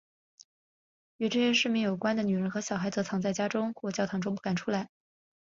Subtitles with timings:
[1.17, 4.89] 与这些市民有关系的女人和小孩则藏在家中或教堂中不敢出来。